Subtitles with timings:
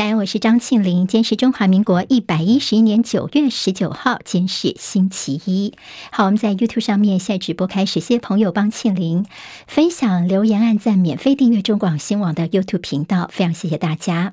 [0.00, 1.06] 大家好，我是张庆玲。
[1.06, 5.74] 今天是中华民国一百一十一年九月十九号，今天是星期一。
[6.10, 9.26] 好，我们在 YouTube 上面现在直播开始，谢谢朋友帮庆玲
[9.66, 14.32] 分享、留言、按赞、免费订阅中广新网的 YouTube 频道，非常谢谢大家。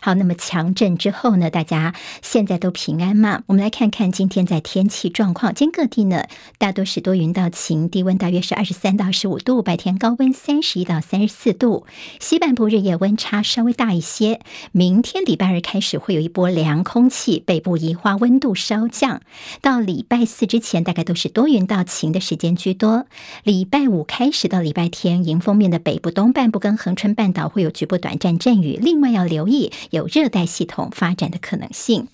[0.00, 3.42] 好，那么强震之后呢，大家现在都平安吗？
[3.46, 5.54] 我们来看看今天在天气状况。
[5.54, 6.24] 今天各地呢，
[6.58, 11.86] 大多是多云到晴，低温大约是二十三到十五度，白天高温三十一到三十四度。
[12.20, 14.40] 西半部日夜温差稍微大一些。
[14.72, 19.20] 明天礼拜二开始会有一波凉空气，北部宜花温度稍降。
[19.60, 23.06] 到礼拜四之前，大概都是多云到晴的时间居多。
[23.42, 29.65] 礼拜五开始到礼拜天，迎风面的北部东半部跟恒春半岛会有局部短暂阵雨，另外要留意。
[29.90, 32.08] 有热带系统发展的可能性。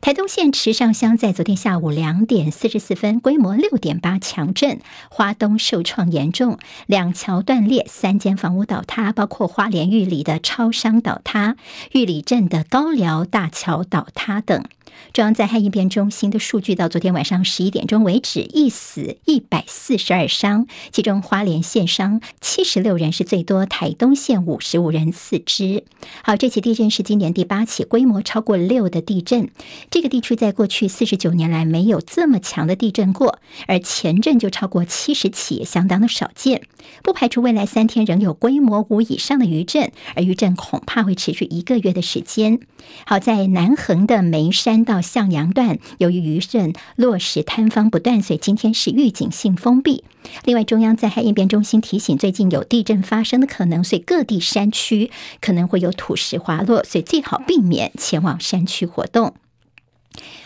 [0.00, 11.56] 台东县池上乡在昨天下午两点四十四分，规模六点八强震，花东受创严重，两桥断裂，三间房屋倒塌，包括花莲玉里的超商倒塌，
[11.92, 14.64] 玉里镇的高寮大桥倒塌等。
[15.12, 25.84] 中央灾害应变中心的数据到昨天晚上十一点钟为止，一死一百四十二伤，其中花莲县伤七十六人是最多，台东县五十五人四肢。
[26.22, 29.50] 好，这起地震是今年第八起规模超过六的地震，
[29.90, 36.62] 这个地区在过去四十九年来没有这么强的地震过，而前震就超过七十起，相当的少见。
[37.02, 42.60] 不排除未来三天仍有规模五以上的余震，而余震恐怕会持续一个月的时间。
[43.04, 50.04] 好，在南横的梅山到向阳段，由于余震落石坍方不断，所以今天是预警性封闭。
[50.44, 59.34] 另外，中央灾害应变中心提醒，最近有地震发生的可能，所以各地山区可能会有土石滑落，所以最好避免前往山区活动。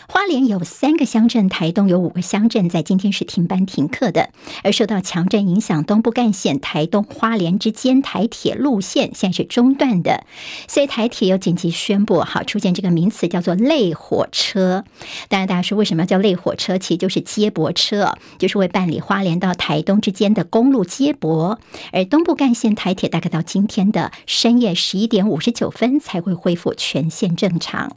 [0.06, 4.30] 花莲有三个乡镇，台东有五个乡镇，在今天是停班停课的。
[4.62, 10.24] 而受到强震影响，东部干线台东花莲之间台铁路线现在是中断的，
[10.68, 14.84] 所以台铁有紧急宣布，好出现这个名词叫做“类火车”。
[15.28, 16.78] 当然，大家说为什么要叫类火车？
[16.78, 21.58] 其实就是接驳车，就是为办理花莲到台东之间的公路接驳。
[21.92, 27.96] 而东部干线台铁大概到今天的深夜十一点五十九分才会恢复全线正常。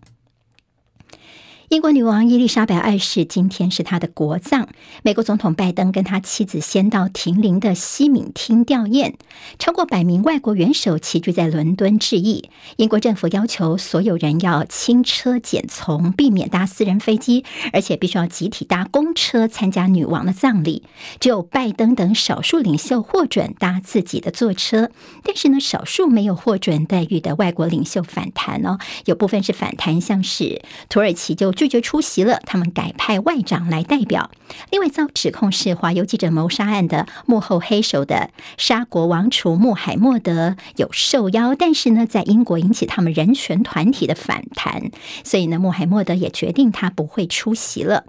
[1.70, 4.68] 英国女王伊丽莎白二世今天是她的国葬，
[5.04, 9.16] 美国总统拜登跟他妻子先到停灵的西敏厅吊唁，
[9.60, 12.50] 超过百名外国元首齐聚在伦敦致意。
[12.78, 20.84] 英国政府要求所有人要轻车简从，避免搭私人飞机，而且必须要集体搭公车参加女王的葬礼。
[21.20, 24.90] 只有拜登等少数领袖获准搭自己的坐车，
[25.22, 31.54] 但是呢，少数没有获准待遇的外国领袖反弹哦，有部分是反弹，像是土耳其就。
[31.57, 34.29] 拒绝出席了，他们改派外长来代表。
[34.69, 44.91] 另外，遭指控是华邮记者谋杀案的幕后黑手的沙国王储穆海默德有受邀，但是呢，在英国引起他们人权团体的反弹，
[45.23, 48.06] 所以呢，穆海默德也决定他不会出席了。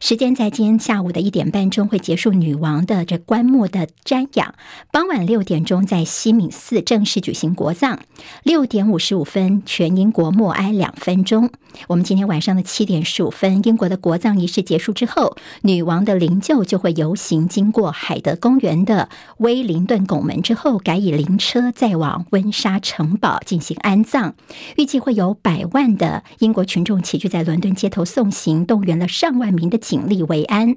[0.00, 4.54] 时间在今天下午的一点半钟会结束女王的这棺木的瞻仰，
[4.92, 7.98] 傍晚六点钟在西敏寺正式举行国葬，
[8.42, 11.50] 六点五十五分全英国默哀两分钟。
[11.88, 19.08] 我们今天晚上的七点十五分，英国的国葬仪式结束之后，女王的灵柩就会游行经过海德公园的
[19.38, 24.34] 威灵顿拱门之后，改以灵车再往温莎城堡进行安葬。
[24.76, 30.76] 预计会有百万的英国群众齐聚在伦敦街头送行，动员了上万名的警力维安。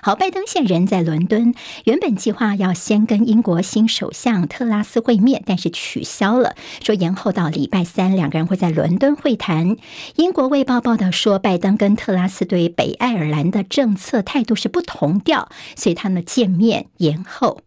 [0.00, 1.54] 好，拜登现人在伦敦，
[1.84, 9.76] 原本计划要先跟英国新首相特拉斯会面，但是取消了，说延后到礼拜三，两个人会在伦敦会谈。
[10.14, 17.60] 英国卫报报道说，拜登跟特拉斯对北爱尔兰的政策态度是不同调，所以他们见面延后。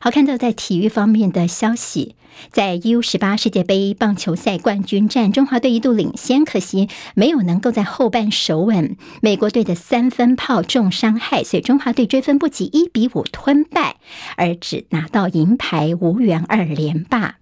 [0.00, 2.16] 好，看到在体育方面的消息。
[2.50, 8.96] 在 U 十八世界杯棒球赛冠军战，中华队一度领先，可惜没有能够在后半守稳。
[9.20, 13.96] 美国队的三分炮重伤害，所以中华队追分不及，一比五吞败，
[14.36, 17.36] 而只拿到银牌，无缘二连霸。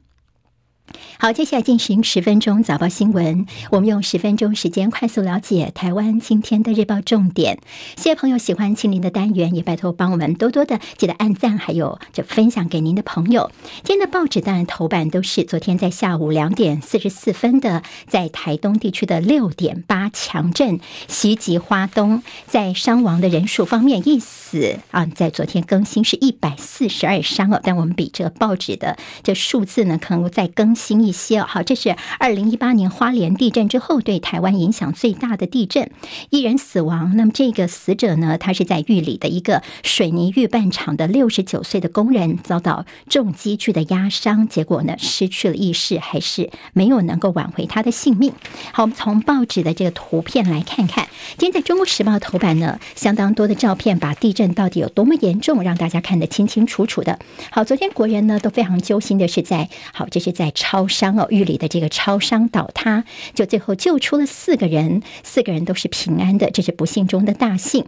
[1.19, 3.47] 好，接下来进行十分钟早报新闻。
[3.71, 7.59] 我们用十分钟时间快速了解台湾今天的日报重点。
[7.97, 13.53] 谢谢朋友喜欢庆玲的单元，也拜托帮我们多多的记得按赞，还有就分享给您的朋友。
[13.85, 27.61] 今天的报纸当然头版都是昨天在下午两点四十四分的在台东地区的六点八强震袭击花东，在伤亡的人数方面，一死啊，在昨天更新是一百四十二伤了。
[27.63, 30.75] 但我们比这个报纸的这数字呢，可能在更。
[30.81, 31.43] 心一些。
[31.43, 35.91] 好，这是二零一八年花莲地震之后对台湾影响最大的地震，
[36.31, 37.15] 一人死亡。
[37.17, 48.33] 那么这个死者呢，他是在玉里的一个水泥预拌厂的六十九岁的工人，遭到重机具的压伤，结果呢失去了意识，还是没有能够挽回他的性命。
[48.73, 57.19] 好，我们从报纸的这个图片来看看，今天在中国时报头版呢，相当多的照片，把地震到底有多么严重，让大家看得清清楚楚的。
[57.51, 63.03] 好，昨天国人呢都非常揪心的是在，好，这是在超商哦，玉里的这个超商倒塌，
[63.35, 67.87] 就最后救出了四个人，四个人都是平安的，这是不幸中的大幸。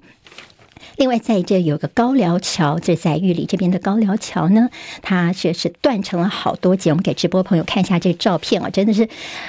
[0.96, 4.68] 另外，在这有个高寮桥，这在玉里这边的高寮桥呢，
[5.00, 6.90] 它却是断成了好多节。
[6.90, 9.08] 我们给直播朋友看一下这个照片啊，真的是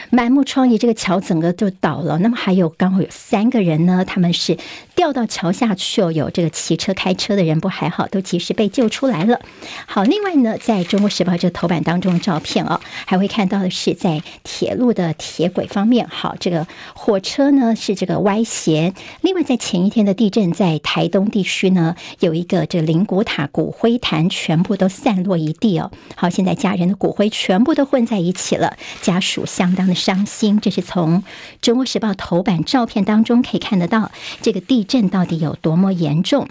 [0.09, 2.17] 满目疮痍，这个桥整个就倒了。
[2.19, 4.57] 那么还有刚好有三个人呢，他们是
[4.95, 9.41] 掉到桥下去哦，有这个骑车开车的人不还好，都及时被救出来了。
[9.85, 18.93] 好，另外呢，在中国时报这个头版当中的照片啊，还会看到的是在铁路的铁轨方面，好，这个火车呢是这个歪斜。
[19.19, 21.29] 另外，在前一天的地震，在台东。
[21.33, 25.91] 地区呢，有一个这个灵骨塔骨灰坛全部都散落一地哦。
[26.15, 30.61] 好，现在家人的骨灰全部都混在一起了，家属相当的伤心。
[30.61, 31.21] 这是从
[31.59, 34.11] 《中国时报》头版照片当中可以看得到，
[34.43, 36.47] 这个地震到底有多么严重。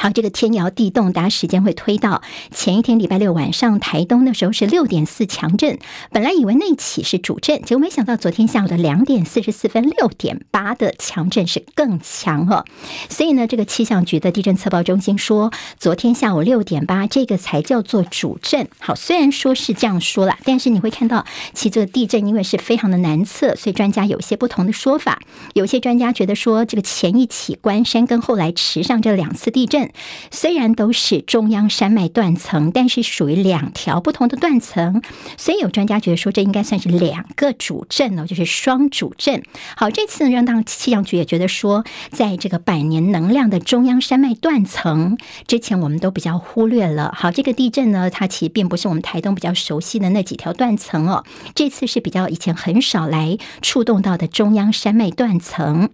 [0.00, 2.22] 好，这个天摇地动，大家时间会推到
[2.52, 5.76] 前一天礼拜六晚上，台东的时候是六点四强震，
[6.12, 12.64] 本来以为那起是主震，结果没想到昨天下午的两点四十四分，六点八的强震是更强哦。
[13.08, 18.68] 所以呢，这个气象局的地震测报中心说，昨天下午六点八这个才叫做主震。
[18.78, 25.18] 好，虽然说是这样说了，但是你会看到，其实这个地震因为是非常的难测，所以专家有些不同的说法。
[25.54, 29.87] 有些专家觉得说，这个前一起关山跟后来池上这两次地震。
[30.30, 35.02] 虽然都是中央山脉断层，但是属于两条不同的断层，
[35.36, 39.42] 所以有专家觉得说，这应该算是两个主震哦，就是双主震。
[39.76, 47.12] 好，这次呢，让当气象局也觉得说，在这个百年能量的中央山脉断层之前，我们都比较忽略了。
[47.16, 51.24] 好，这个地震呢，它其实并不是我们台东比较熟悉的那几条断层哦，
[51.54, 55.90] 这次是比较以前很少来触动到的中央山脉断层。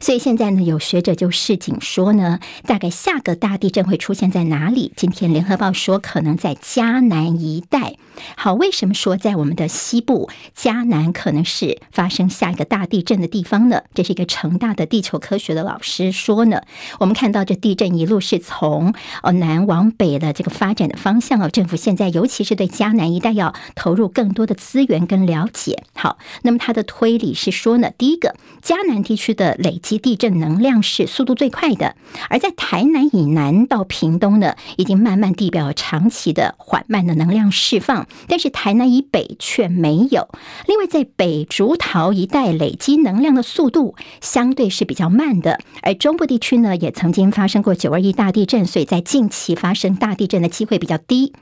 [0.00, 4.92] 所以现在呢，有学者就示警说呢，大概下个大地震会出现在哪里？
[4.96, 7.94] 今天联合报说可能在嘉南一带。
[8.36, 13.82] 好，为什么说在我们的西部嘉南可能是发生下一个大地震的地方呢？
[13.94, 16.60] 这是一个成大的地球科学的老师说呢。
[17.00, 25.82] 我们看到这地震一路是从哦南往北的这个发展的方向哦，政府现在尤其是对嘉南一带要投入更多的资源跟了解。
[25.94, 31.96] 好，那么他的推理是说呢，第一个嘉南地区的累累积地震能量是速度最快的，
[32.28, 38.06] 而在台南以南到屏东呢，已经慢慢地表长期的缓慢的能量释放。
[38.28, 40.28] 但是台南以北却没有。
[40.66, 51.32] 另外，在北竹桃一带累积能量的速度相对是比较慢的，而中部地区呢，也曾经发生过九二一大地震，所以在近期发生大地震的机会比较低。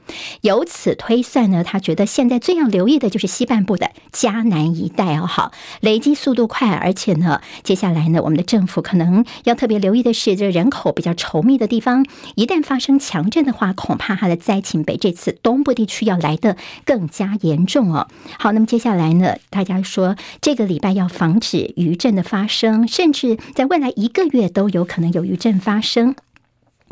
[0.42, 5.50] 由此推算呢，他觉得现在最要留意的就是西半部的嘉南一带哦，好，
[5.80, 12.04] 累积速度快，而且呢，接下来那，我们的政府可能要特别留意的是，这人口比较稠密的地方，
[12.34, 16.56] 一旦发生强震的话，恐怕它的灾情比这次东部地区要来的。
[16.84, 18.08] 更加严重哦。
[18.38, 26.14] 好，那么接下来呢，大家说这个礼拜要防止余震的发生，甚至在未来一个月都有可能有余震发生。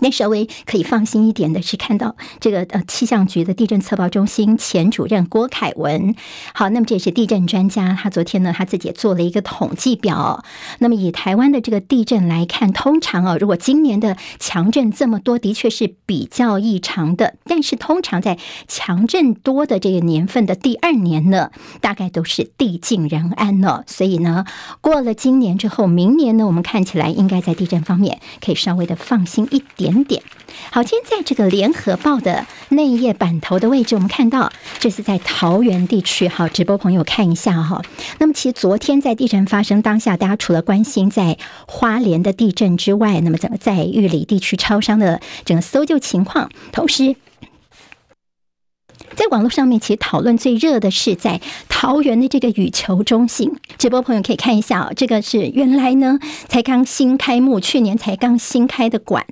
[0.01, 6.15] 那稍微可以放心一点的是，看到这个呃气象局的地震测报中心前主任郭凯文。
[6.55, 10.45] 好，那么这也是地震专家，他昨天呢他自己也做了一个统计表。
[10.79, 17.35] 那么以台湾的这个地震来看，通常哦，如果今年的强震这么多，的确是比较异常的。
[17.45, 18.39] 但是通常在
[18.69, 21.51] 强震多的这个年份的第二年呢，
[21.81, 23.83] 大概都是地静人安呢。
[23.89, 24.45] 所以呢，
[24.81, 29.88] 过了今年之后，明年呢，我们看起来应该在地震方面可以稍微的放心一点。
[29.89, 30.23] 点点
[30.71, 36.29] 好，今天在这个联合报的内页版头的位置，我们看到这是在桃园地区。
[36.29, 37.83] 好，直播朋友看一下哈。
[38.19, 47.15] 那么，其实昨天在地震发生当下，大家除了关心在花莲的地震之外，那么整个在玉里地区超商的整个搜救情况，同时
[49.15, 53.57] 在网络上面，其实讨论最热的是在桃园的这个羽球中心。
[53.79, 56.19] 直播朋友可以看一下哦，这个是原来呢
[56.49, 59.25] 才刚新开幕，去年才刚新开的馆。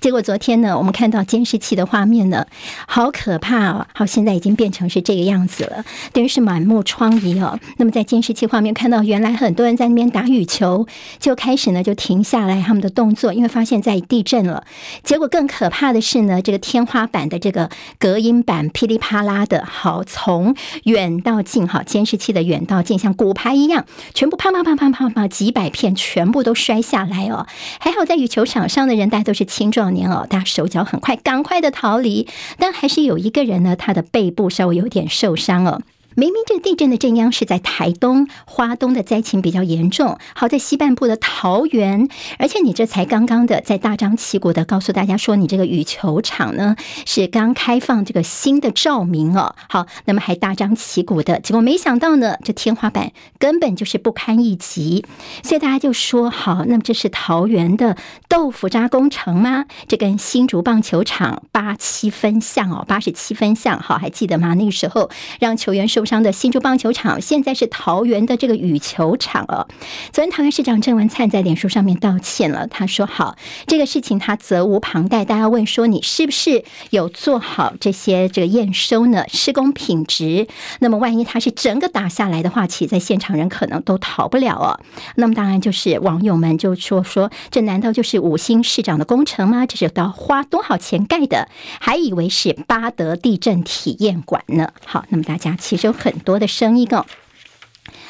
[0.00, 2.46] 结果昨天呢，我们看到监视器的画面呢，
[2.86, 3.86] 好可怕哦！
[3.94, 7.58] 好，现在已经变成是这个样子了，等于是满目疮痍哦。
[7.78, 10.86] 那么在监视器画面看到，原来很多人在那边打羽球，
[11.18, 14.64] 就开始呢就停下来他们的动作，因为发现在地震了。
[15.02, 20.54] 结果更可怕的是呢，这个天花板的这个隔音板噼里啪啦的，好从
[20.84, 27.46] 远到近，好监视器的远到近，像骨牌一样，全部啪啪啪啪啪啪几百片全部都摔下来哦。
[27.80, 32.26] 还好在羽球场上的人，大家都是轻壮年哦，他手脚很快，赶快的逃离，
[32.58, 35.82] 但还是有一个人呢，他的背部稍微有点受伤哦。
[36.18, 42.08] 明明这个地震的震央是在台东花东的灾情比较严重，好在西半部的桃园，
[42.40, 46.74] 而且你这才刚刚的在大张旗鼓的告诉大家说，你这个羽球场呢
[47.06, 55.04] 是刚开放这个新的照明哦，好，那么还大张旗鼓的，结果没想到呢，这天花板根本就是不堪一击，
[55.44, 57.96] 所以大家就说好，那么这是桃园的
[58.28, 59.66] 豆腐渣工程吗？
[59.86, 64.54] 这跟新竹棒球场八七分像哦，八十七分像，好，还记得吗？
[64.54, 65.08] 那个时候
[65.38, 69.68] 让球员受商的新竹棒球场，现在是桃园的这个羽球场哦。
[70.10, 73.36] 昨天桃园市长郑文灿在脸书上面道歉了，他说：“好，
[73.66, 75.26] 这个事情他责无旁贷。
[75.26, 79.24] 大家问说你是不是有做好这些这个验收呢？
[79.28, 80.48] 施工品质？
[80.78, 84.80] 那么万一他是整个打下来的话，其实在现场人可能都逃不了哦。
[85.16, 89.66] 那么当然就是网友们就说说，这难道就是五星市长的工程吗？
[89.66, 91.48] 这是要花多少钱盖的？
[91.78, 94.72] 还以为是巴德地震体验馆呢。
[94.86, 95.92] 好，那么大家其实。
[95.98, 97.04] 很多的生意哦。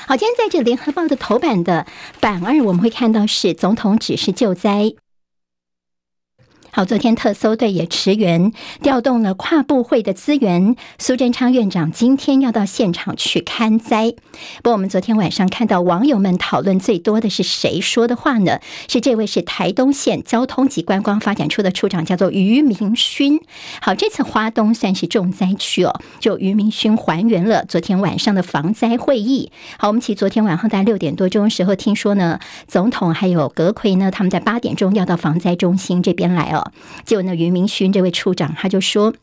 [0.07, 1.87] 好，今天在这《联合报》的头版的
[2.21, 4.95] 版二，我们会看到是总统指示救灾。
[6.78, 10.76] 好，昨天特搜队也驰援，调动了跨部会的资源。
[10.97, 14.14] 苏贞昌院长今天要到现场去勘灾。
[14.62, 18.61] 不过，我们昨天晚上看到网友们讨论最多的是谁说的话呢？
[18.87, 23.40] 是这位是台东县交通及观光发展处的处长，叫做于明勋。
[23.82, 29.50] 好，这次花东算是重灾区哦，就于明勋还原了昨天晚上的防灾会议。
[29.78, 36.66] 好，我们其实昨天晚上在六点多钟的时候听说呢，总统还有阁揆呢，他们在八点钟要到防灾中心这边来哦。
[37.04, 39.14] 结果呢，于明勋这位处长他就说，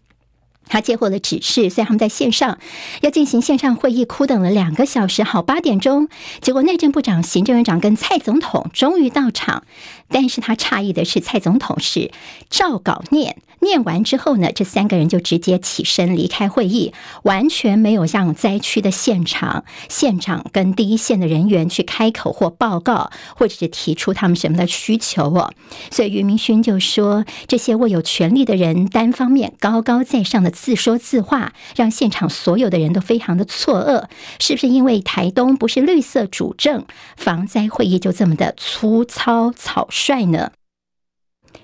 [0.68, 2.58] 他接获了指示，所以他们在线上
[3.02, 5.24] 要进行线上会议，苦等了两个小时。
[5.24, 6.08] 好，八点钟，
[6.42, 9.64] 结果内政部长、行政院长跟蔡总统终于到场，
[10.10, 12.12] 但是他诧异的是，蔡总统是
[12.50, 13.38] 照稿念。
[13.62, 16.94] 念完之后呢，这三个人就直接起身离开会议，
[17.24, 25.52] 完全没有向灾区的现场、现场跟第一线的人员去开口或报告，或者是提出他们什么的需求哦。
[25.90, 34.06] 所以于明勋就说，这些握有权力的人单方面高高在上的自说自话，让现场所有的人都非常的错愕。
[34.40, 36.86] 是不是因为台东不是绿色主政，
[37.18, 40.52] 防灾会议就这么的粗糙草率呢？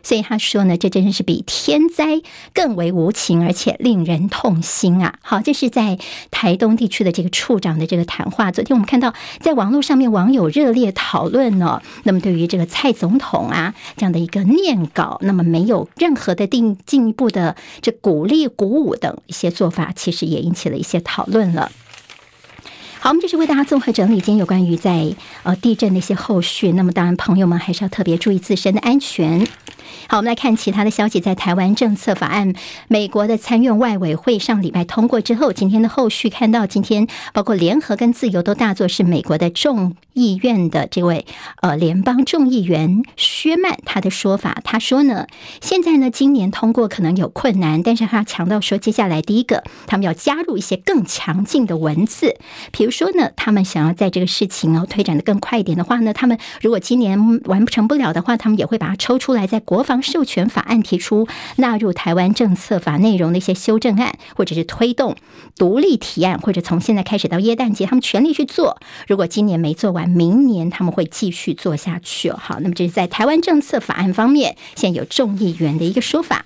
[0.04, 2.22] 所以他说呢，这真是比天灾
[2.54, 5.16] 更为无情，而且令人痛心啊！
[5.22, 6.00] 好，这是在
[6.32, 8.52] 台东地区的这个处长的这个谈话。
[8.52, 11.82] 昨天我们看到，在网络上面网友热烈讨论呢。
[12.04, 21.72] 那么对于这个蔡总统啊这样的一个念稿，那么没有任何的定进一步的这鼓励、鼓舞等一些做法，其实也引起了一些讨论了。
[23.00, 26.72] 好，我们就是为大家综合整理今天有关于在呃地震的一些后续。
[26.74, 29.48] 那么当然，朋友们还是要特别注意自身的安全。
[30.08, 31.22] 好，我们来看其他的消息。
[31.22, 32.54] 在台湾政策法案，
[32.88, 41.26] 美国的参院外委会上礼拜通过之后，今天的后续看到，今天包括联合跟自由都大作，是美国的众议院的这位
[41.62, 44.62] 呃联邦众议员薛曼他的说法。
[44.64, 45.28] 他说呢，
[45.62, 52.38] 现在呢今年通过可能有困难，但是他强调说，接下来第一个他们要加入一些更强劲的文字，
[52.72, 59.81] 比如说呢，他们想要在这个事情哦推展的更快一点的话呢，他们如果今年完不成不了的话，他们也会把它抽出来在国。
[59.82, 65.16] 国防授权法案提出纳入台湾政策法内容的一些修正案，或者是推动
[65.58, 68.80] 独立提案，或者从现在开始到耶诞节，他们全力去做。
[69.08, 72.30] 如果今年没做完，明年他们会继续做下去。
[72.32, 76.46] 好，那么这是在台湾政策法案方面，现在有众议员的一个说法。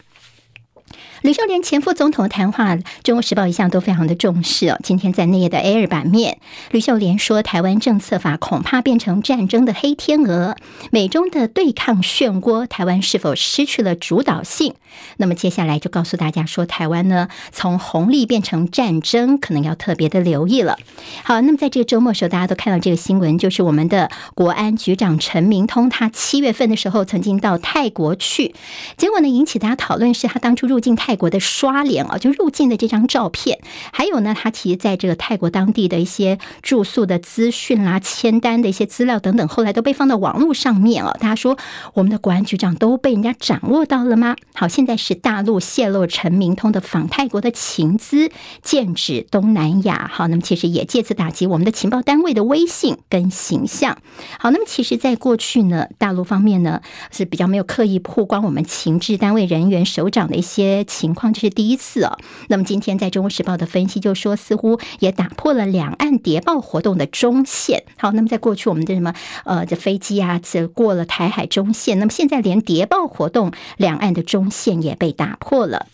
[1.25, 4.77] 吕秀莲前副总统的谈话，《中国时报》一向都非常的重视哦。
[4.84, 6.38] 今天在内页的 A 二版面，
[6.70, 10.55] 吕秀莲说，台湾政策法恐怕变成战争的黑天鹅，
[10.91, 14.75] 美中的对抗漩涡，台湾是否失去了主导性？
[15.17, 20.77] 那么接下来就告诉大家说，台湾呢从红利变成战争，可能要特别的留意了。
[21.24, 28.53] 好，那么在这个周末的时候，大家都看到这个新闻，就是我们的国安局长陈明通，他七月份的时候曾经到泰国去，
[28.96, 31.14] 结果呢引起大家讨论是他当初入境泰。
[31.15, 33.57] 泰国的刷脸啊，就入境的这张照片，
[33.93, 41.15] 还有呢，他其实在这个泰国当地的一些住宿的资讯啦、签单的一些资料等等，后来都被放到网络上面了。
[41.22, 41.57] 大家说，
[41.93, 44.36] 我们的国安局长都被人家掌握到了吗？
[44.55, 48.29] 好，现在是大陆泄露陈明通的访泰国的情资，
[48.62, 50.12] 剑指东南亚。
[50.13, 53.98] 好，那么其实也借此打击我们的情报单位的威信跟形象。
[54.38, 62.17] 好，那么其实，在过去呢，大陆方面呢是比较没有刻意曝光我们情治单位人员首长的一些情况，这是第一次哦。
[62.47, 67.83] 那么今天在中国时报的分析就说，似乎也打破了两岸谍报活动的中线。
[67.97, 75.87] 好，那么在过去我们的什么呃，这飞机啊，这过了台海中线，那么现在连谍报活动两岸的中线也被打破了。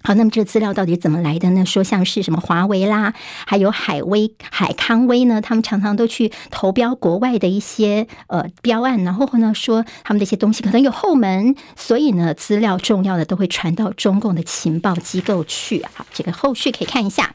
[0.00, 1.66] 好，那么这个资料到底怎么来的呢？
[1.66, 3.12] 说像是什么华为啦，
[3.46, 5.40] 还有海威、海康威呢？
[5.40, 15.84] 他们常常都去投标国外的一些呃标案，然后呢说他们这些东西可能有后门，所以呢资料重要的都会传到中共的情报机构去。
[15.92, 17.34] 好，这个后续可以看一下。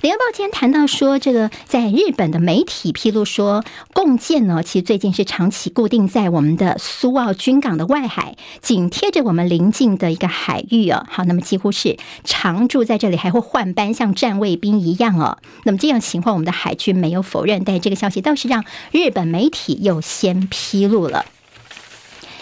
[0.00, 11.04] 联合报今天谈到说，这个在日本的媒体披露说，共建呢其实最近是长期固定在我们的苏澳军港的外海，紧贴着我们邻近的一个海域哦。
[11.10, 11.98] 好，那么几乎是。
[12.22, 15.38] 常驻在这里还会换班，像站卫兵一样哦。
[15.64, 21.24] 那么这样情况，我们的海军没有否认，但这个消息倒是让日本媒体又先披露了。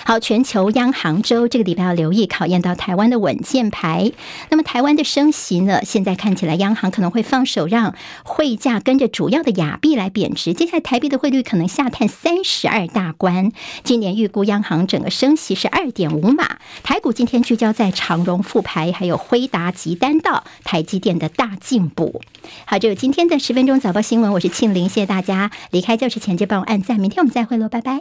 [0.04, 4.12] 好，全球央行周这个礼拜要留意考验到台湾的稳健牌。
[4.50, 5.80] 那么台湾的升息呢？
[5.85, 7.94] 现在看起来央行可能会放手让
[8.25, 10.52] 汇价跟着主要的亚币来贬值。
[10.52, 13.52] 接下来台币的汇率可能下探三十二大关。
[13.85, 16.59] 今年预估央行整个升息是二点五码。
[16.82, 22.21] 台股今天聚焦在长荣复牌，还有辉达及丹道、台积电的大进补。
[22.64, 25.50] 好，这有今天的十分钟早报新闻，我是庆玲，谢谢大家。
[25.71, 28.00] 离开教室前就帮我按赞，明天我们再会喽，拜拜。